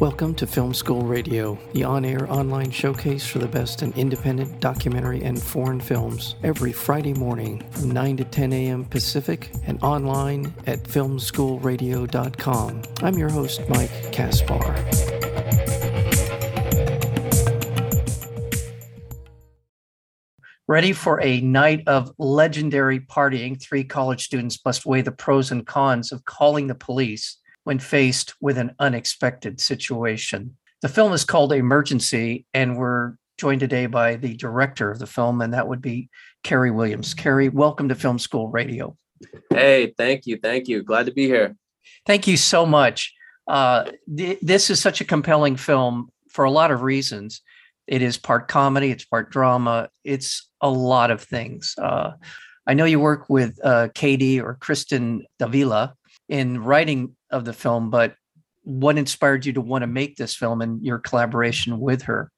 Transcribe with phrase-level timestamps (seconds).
[0.00, 4.60] Welcome to Film School Radio, the on air online showcase for the best in independent
[4.60, 8.84] documentary and foreign films, every Friday morning from 9 to 10 a.m.
[8.84, 12.82] Pacific and online at filmschoolradio.com.
[13.02, 14.74] I'm your host, Mike Kaspar.
[20.68, 25.66] Ready for a night of legendary partying, three college students must weigh the pros and
[25.66, 30.56] cons of calling the police when faced with an unexpected situation.
[30.82, 35.40] The film is called Emergency, and we're joined today by the director of the film,
[35.40, 36.08] and that would be
[36.44, 37.12] Carey Williams.
[37.12, 38.96] Carey, welcome to Film School Radio.
[39.50, 40.38] Hey, thank you.
[40.40, 40.84] Thank you.
[40.84, 41.56] Glad to be here.
[42.06, 43.12] Thank you so much.
[43.48, 47.42] Uh, th- this is such a compelling film for a lot of reasons.
[47.88, 51.74] It is part comedy, it's part drama, it's a lot of things.
[51.76, 52.12] Uh,
[52.64, 55.96] I know you work with uh, Katie or Kristen Davila
[56.28, 58.16] in writing of the film, but
[58.64, 62.30] what inspired you to want to make this film and your collaboration with her?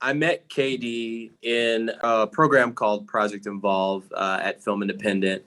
[0.00, 5.42] I met KD in a program called Project Involve uh, at Film Independent.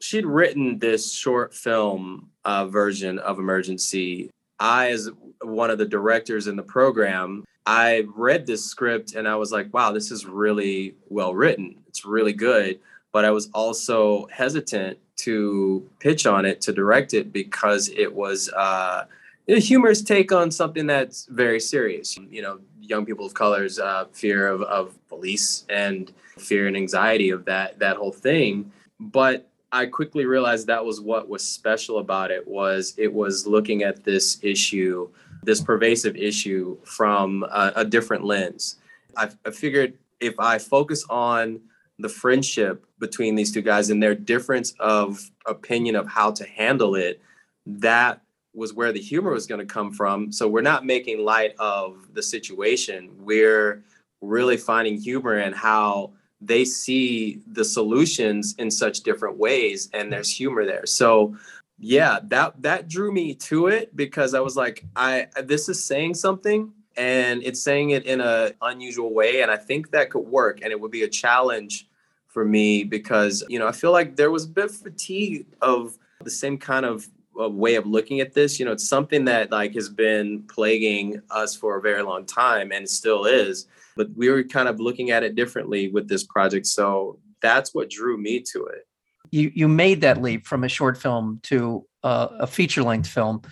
[0.00, 4.30] She'd written this short film uh, version of Emergency.
[4.58, 5.10] I, as
[5.42, 9.72] one of the directors in the program, I read this script and I was like,
[9.74, 11.76] wow, this is really well written.
[11.88, 12.80] It's really good.
[13.12, 18.48] But I was also hesitant to pitch on it, to direct it, because it was
[18.50, 19.04] uh,
[19.48, 22.16] a humorous take on something that's very serious.
[22.16, 27.30] You know, young people of color's uh, fear of, of police and fear and anxiety
[27.30, 28.70] of that that whole thing.
[28.98, 33.82] But I quickly realized that was what was special about it was it was looking
[33.82, 35.08] at this issue
[35.42, 38.76] this pervasive issue from a, a different lens.
[39.16, 41.60] I, I figured if I focus on
[42.00, 46.94] the friendship between these two guys and their difference of opinion of how to handle
[46.94, 47.20] it,
[47.66, 48.20] that
[48.54, 50.32] was where the humor was going to come from.
[50.32, 53.10] So we're not making light of the situation.
[53.18, 53.84] We're
[54.20, 60.34] really finding humor in how they see the solutions in such different ways and there's
[60.34, 60.86] humor there.
[60.86, 61.36] So
[61.78, 66.14] yeah, that that drew me to it because I was like, I this is saying
[66.14, 70.60] something and it's saying it in a unusual way and I think that could work
[70.62, 71.88] and it would be a challenge
[72.32, 75.98] for me because you know I feel like there was a bit of fatigue of
[76.22, 77.08] the same kind of
[77.40, 78.58] uh, way of looking at this.
[78.58, 82.72] You know, it's something that like has been plaguing us for a very long time
[82.72, 83.66] and still is.
[83.96, 87.90] But we were kind of looking at it differently with this project, so that's what
[87.90, 88.86] drew me to it
[89.30, 93.42] you you made that leap from a short film to a feature length film,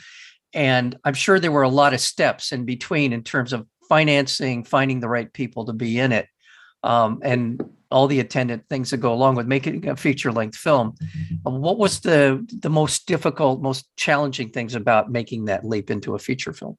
[0.55, 4.65] and I'm sure there were a lot of steps in between in terms of financing,
[4.65, 6.29] finding the right people to be in it,
[6.83, 10.95] um, and all the attendant things that go along with making a feature length film.
[11.47, 16.15] Um, what was the the most difficult, most challenging things about making that leap into
[16.15, 16.77] a feature film?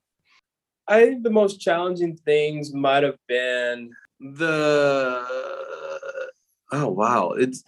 [0.86, 5.24] I think the most challenging things might have been the
[6.72, 7.64] oh wow it's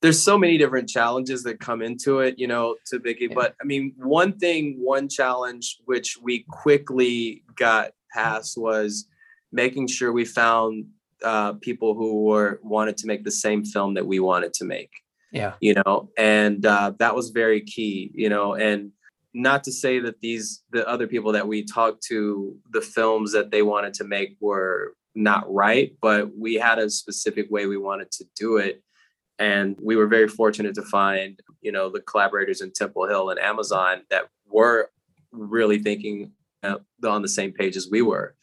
[0.00, 3.26] there's so many different challenges that come into it, you know, to Vicky.
[3.26, 3.34] Yeah.
[3.34, 9.06] But I mean, one thing, one challenge which we quickly got past was
[9.52, 10.86] making sure we found
[11.24, 14.90] uh, people who were wanted to make the same film that we wanted to make.
[15.32, 18.92] Yeah, you know, and uh, that was very key, you know, and
[19.32, 23.50] not to say that these the other people that we talked to the films that
[23.50, 28.10] they wanted to make were not right but we had a specific way we wanted
[28.12, 28.82] to do it.
[29.40, 33.38] And we were very fortunate to find you know the collaborators in temple hill and
[33.38, 34.90] amazon that were
[35.32, 36.32] really thinking
[36.62, 38.34] uh, on the same page as we were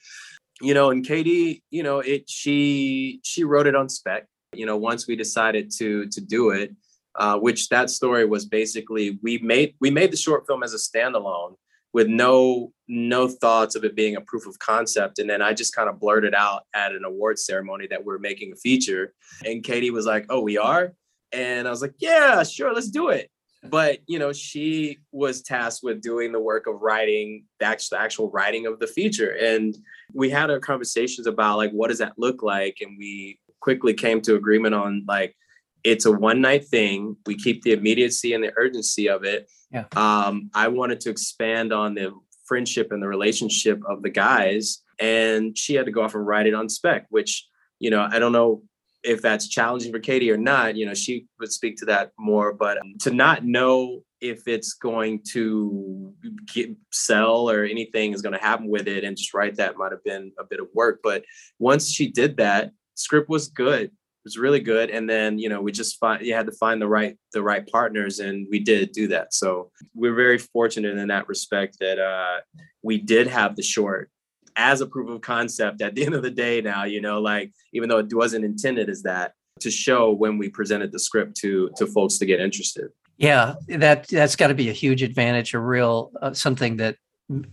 [0.62, 4.78] you know and katie you know it she she wrote it on spec you know
[4.78, 6.76] once we decided to to do it
[7.18, 10.78] uh, which that story was basically we made we made the short film as a
[10.78, 11.56] standalone
[11.94, 15.20] with no no thoughts of it being a proof of concept.
[15.20, 18.52] And then i just kind of blurted out at an award ceremony that we're making
[18.54, 19.14] a feature.
[19.44, 20.94] And katie was like oh we are?
[21.32, 23.30] And i was like yeah sure let's do it
[23.64, 28.04] but you know she was tasked with doing the work of writing the actual, the
[28.04, 29.78] actual writing of the feature and
[30.14, 34.22] we had our conversations about like what does that look like and we quickly came
[34.22, 35.36] to agreement on like
[35.84, 37.16] it's a one night thing.
[37.26, 39.50] We keep the immediacy and the urgency of it.
[39.72, 39.86] Yeah.
[39.96, 42.12] Um, I wanted to expand on the
[42.46, 46.48] friendship and the relationship of the guys, and she had to go off and write
[46.48, 47.48] it on spec, which
[47.80, 48.64] you know I don't know
[49.08, 50.76] if that's challenging for Katie or not.
[50.76, 55.22] You know, she would speak to that more, but to not know if it's going
[55.32, 56.14] to
[56.54, 59.92] get, sell or anything is going to happen with it and just write that might
[59.92, 61.00] have been a bit of work.
[61.04, 61.24] But
[61.60, 63.92] once she did that, script was good It
[64.26, 64.90] was really good.
[64.90, 67.66] And then you know we just find you had to find the right the right
[67.68, 69.34] partners, and we did do that.
[69.34, 72.42] So we're very fortunate in that respect that uh,
[72.84, 74.10] we did have the short
[74.58, 76.60] as a proof of concept at the end of the day.
[76.62, 80.50] Now you know, like even though it wasn't intended as that to show when we
[80.50, 82.90] presented the script to to folks to get interested.
[83.18, 86.98] Yeah, that that's got to be a huge advantage, a real uh, something that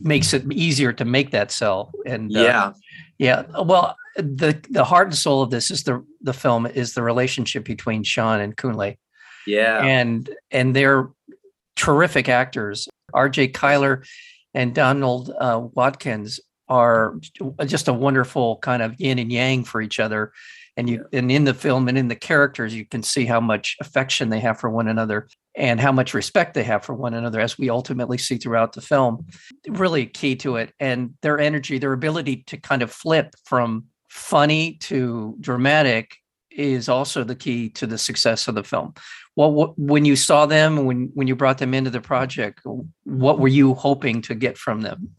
[0.01, 1.93] makes it easier to make that sell.
[2.07, 2.73] And uh, yeah,
[3.19, 3.43] yeah.
[3.63, 7.65] Well, the the heart and soul of this is the the film is the relationship
[7.65, 8.97] between Sean and Kunle.
[9.47, 11.11] Yeah, and and they're
[11.77, 12.89] terrific actors.
[13.13, 13.53] R.J.
[13.53, 14.05] Cyler
[14.55, 17.17] and Donald uh, Watkins are
[17.67, 20.33] just a wonderful kind of yin and yang for each other.
[20.77, 23.77] And you and in the film and in the characters you can see how much
[23.81, 27.41] affection they have for one another and how much respect they have for one another
[27.41, 29.27] as we ultimately see throughout the film.
[29.69, 30.73] Really key to it.
[30.81, 36.17] And their energy their ability to kind of flip from funny to dramatic
[36.51, 38.95] is also the key to the success of the film.
[39.37, 42.63] Well what, when you saw them when when you brought them into the project
[43.05, 45.15] what were you hoping to get from them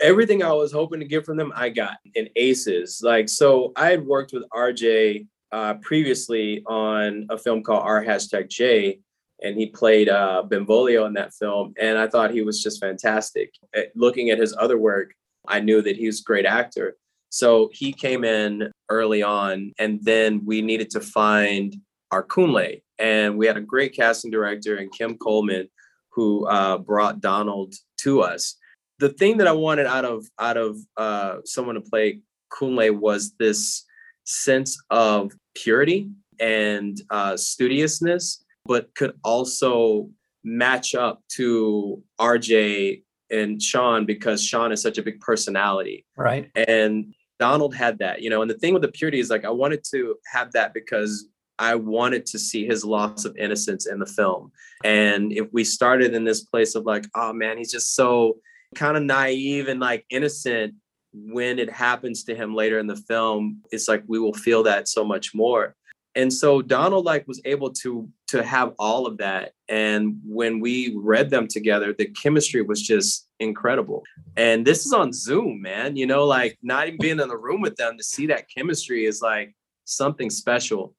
[0.00, 3.00] everything I was hoping to get from them, I got in aces.
[3.02, 8.48] Like, so I had worked with RJ uh, previously on a film called R hashtag
[8.48, 9.00] J,
[9.42, 11.74] and he played uh, Benvolio in that film.
[11.78, 13.52] And I thought he was just fantastic.
[13.94, 15.14] Looking at his other work,
[15.46, 16.96] I knew that he was a great actor.
[17.30, 21.76] So he came in early on, and then we needed to find
[22.10, 22.80] our Kunle.
[22.98, 25.68] And we had a great casting director and Kim Coleman
[26.10, 28.56] who uh, brought Donald to us
[28.98, 32.20] the thing that I wanted out of out of uh, someone to play
[32.52, 33.84] Kunle was this
[34.24, 36.10] sense of purity
[36.40, 40.08] and uh, studiousness, but could also
[40.42, 46.04] match up to RJ and Sean because Sean is such a big personality.
[46.16, 46.50] Right.
[46.54, 49.50] And Donald had that, you know, and the thing with the purity is like I
[49.50, 54.06] wanted to have that because I wanted to see his loss of innocence in the
[54.06, 54.50] film.
[54.84, 58.36] And if we started in this place of like, oh man, he's just so
[58.74, 60.74] kind of naive and like innocent
[61.12, 64.88] when it happens to him later in the film it's like we will feel that
[64.88, 65.74] so much more.
[66.16, 70.94] And so donald like was able to to have all of that and when we
[70.96, 74.02] read them together the chemistry was just incredible.
[74.36, 77.60] And this is on zoom man you know like not even being in the room
[77.60, 79.54] with them to see that chemistry is like
[79.84, 80.94] something special.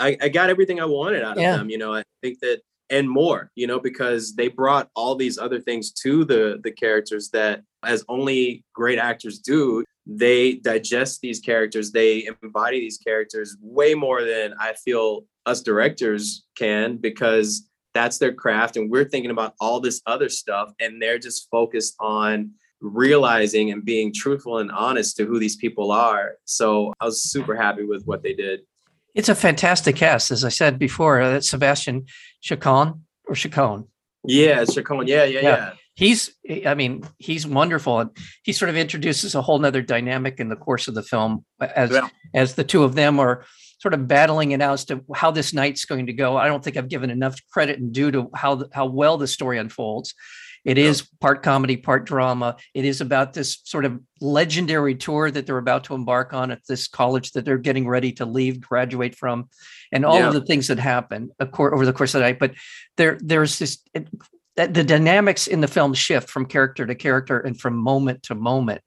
[0.00, 1.56] I, I got everything i wanted out of yeah.
[1.56, 2.60] them you know i think that
[2.90, 7.30] and more you know because they brought all these other things to the the characters
[7.30, 13.94] that as only great actors do they digest these characters they embody these characters way
[13.94, 19.54] more than i feel us directors can because that's their craft and we're thinking about
[19.60, 22.50] all this other stuff and they're just focused on
[22.80, 26.34] realizing and being truthful and honest to who these people are.
[26.44, 28.60] So i was super happy with what they did
[29.18, 31.20] it's a fantastic cast, as I said before.
[31.20, 32.06] Uh, that's Sebastian
[32.40, 33.88] Chacon or Chacon.
[34.24, 35.08] Yeah, Chacon.
[35.08, 35.72] Yeah, yeah, yeah, yeah.
[35.96, 36.30] He's,
[36.64, 38.10] I mean, he's wonderful, and
[38.44, 41.90] he sort of introduces a whole nother dynamic in the course of the film as
[41.90, 42.08] yeah.
[42.32, 43.44] as the two of them are
[43.80, 46.36] sort of battling it out as to how this night's going to go.
[46.36, 49.58] I don't think I've given enough credit and due to how how well the story
[49.58, 50.14] unfolds.
[50.64, 52.56] It is part comedy, part drama.
[52.74, 56.60] It is about this sort of legendary tour that they're about to embark on at
[56.68, 59.48] this college that they're getting ready to leave, graduate from,
[59.92, 60.28] and all yeah.
[60.28, 62.38] of the things that happen over the course of the night.
[62.38, 62.54] But
[62.96, 63.78] there, there's this.
[63.94, 64.08] It,
[64.56, 68.80] the dynamics in the film shift from character to character and from moment to moment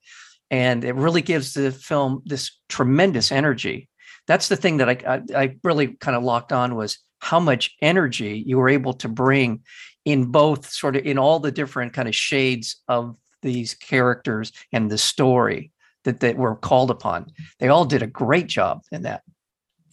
[0.50, 3.88] and it really gives the film this tremendous energy
[4.28, 7.76] that's the thing that I, I, I really kind of locked on was how much
[7.82, 9.62] energy you were able to bring
[10.06, 14.90] in both sort of in all the different kind of shades of these characters and
[14.90, 15.72] the story
[16.04, 17.28] that that were called upon.
[17.60, 19.22] They all did a great job in that.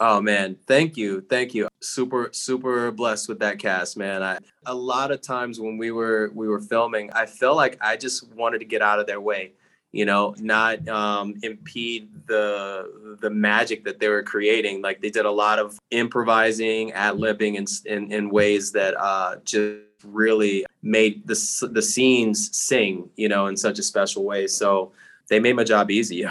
[0.01, 1.23] Oh man, thank you.
[1.29, 1.69] Thank you.
[1.83, 4.23] Super super blessed with that cast, man.
[4.23, 7.97] I a lot of times when we were we were filming, I felt like I
[7.97, 9.53] just wanted to get out of their way
[9.93, 14.83] you know not um, impede the the magic that they were creating.
[14.83, 19.81] Like they did a lot of improvising ad-libbing in, in, in ways that uh, just
[20.05, 24.47] really made the, the scenes sing you know in such a special way.
[24.47, 24.93] So
[25.29, 26.25] they made my job easy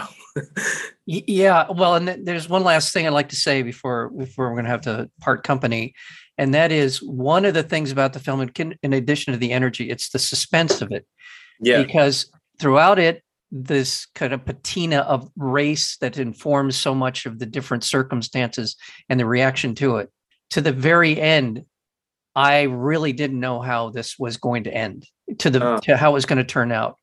[1.06, 4.64] yeah well and there's one last thing i'd like to say before before we're going
[4.64, 5.94] to have to part company
[6.38, 9.90] and that is one of the things about the film in addition to the energy
[9.90, 11.04] it's the suspense of it.
[11.60, 11.82] Yeah.
[11.82, 17.46] Because throughout it this kind of patina of race that informs so much of the
[17.46, 18.76] different circumstances
[19.08, 20.10] and the reaction to it.
[20.50, 21.64] To the very end,
[22.34, 25.06] I really didn't know how this was going to end,
[25.38, 25.78] to the oh.
[25.84, 26.96] to how it was going to turn out.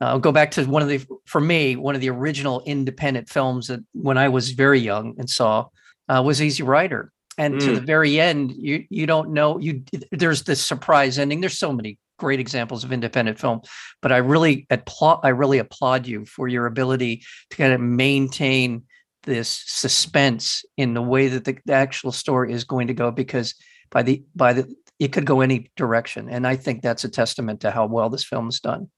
[0.00, 3.28] Uh, I'll go back to one of the, for me, one of the original independent
[3.28, 5.66] films that when I was very young and saw
[6.08, 7.12] uh, was Easy Rider.
[7.38, 7.74] And to Mm.
[7.76, 9.84] the very end, you you don't know you.
[10.10, 11.40] There's this surprise ending.
[11.40, 13.60] There's so many great examples of independent film,
[14.00, 15.20] but I really applaud.
[15.24, 18.84] I really applaud you for your ability to kind of maintain
[19.24, 23.10] this suspense in the way that the, the actual story is going to go.
[23.10, 23.56] Because
[23.90, 27.60] by the by the it could go any direction, and I think that's a testament
[27.62, 28.88] to how well this film is done.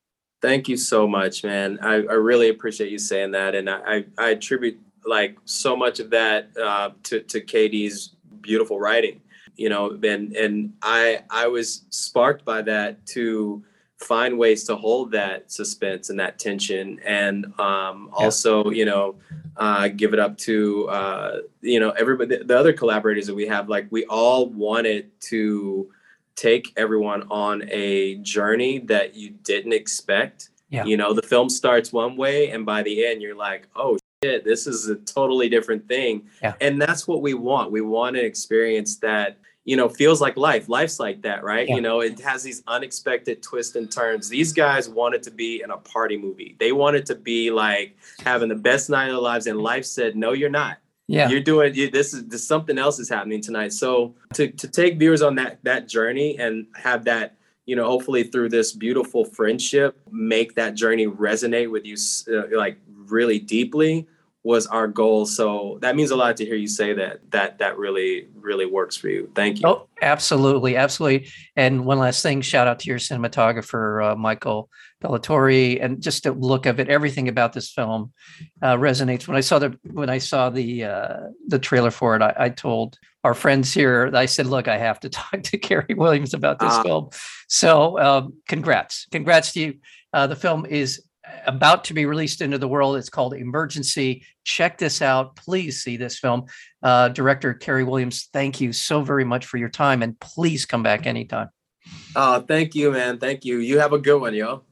[0.42, 1.78] Thank you so much, man.
[1.80, 5.98] I, I really appreciate you saying that, and I, I, I attribute like so much
[5.98, 9.22] of that uh, to to KD's beautiful writing.
[9.56, 13.64] You know, and and I I was sparked by that to
[13.98, 19.16] find ways to hold that suspense and that tension, and um, also you know
[19.56, 23.68] uh, give it up to uh, you know everybody the other collaborators that we have.
[23.68, 25.90] Like we all wanted to
[26.36, 30.50] take everyone on a journey that you didn't expect.
[30.70, 30.84] Yeah.
[30.84, 34.44] You know, the film starts one way, and by the end, you're like, oh shit,
[34.44, 36.28] this is a totally different thing.
[36.42, 36.54] Yeah.
[36.60, 37.70] And that's what we want.
[37.70, 40.68] We want an experience that, you know, feels like life.
[40.68, 41.68] Life's like that, right?
[41.68, 41.76] Yeah.
[41.76, 44.28] You know, it has these unexpected twists and turns.
[44.28, 46.56] These guys wanted to be in a party movie.
[46.58, 50.16] They wanted to be like having the best night of their lives, and life said,
[50.16, 53.72] no, you're not Yeah, you're doing you, this is this, something else is happening tonight
[53.74, 58.22] so to to take viewers on that that journey and have that you know hopefully
[58.24, 61.96] through this beautiful friendship make that journey resonate with you
[62.32, 64.06] uh, like really deeply
[64.44, 67.76] was our goal so that means a lot to hear you say that that that
[67.78, 71.30] really really works for you thank you Oh, absolutely, absolutely.
[71.56, 74.68] And one last thing, shout out to your cinematographer, uh, Michael
[75.02, 76.88] Dallatorre, and just the look of it.
[76.90, 78.12] Everything about this film
[78.60, 79.26] uh, resonates.
[79.26, 81.16] When I saw the when I saw the uh,
[81.48, 84.10] the trailer for it, I, I told our friends here.
[84.14, 86.82] I said, "Look, I have to talk to Carey Williams about this Ah.
[86.82, 87.08] film."
[87.48, 89.74] So, um, congrats, congrats to you.
[90.12, 91.02] Uh, the film is
[91.46, 92.96] about to be released into the world.
[92.96, 94.24] It's called Emergency.
[94.44, 95.36] Check this out.
[95.36, 96.46] Please see this film.
[96.82, 100.82] Uh, director Carey Williams, thank you so very much for your time, and please come
[100.82, 101.48] back anytime.
[102.16, 104.64] oh thank you man thank you you have a good one yo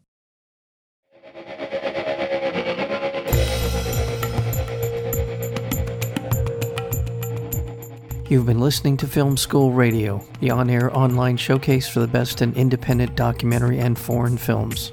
[8.28, 12.40] You've been listening to Film School Radio, the on air online showcase for the best
[12.40, 14.92] in independent documentary and foreign films.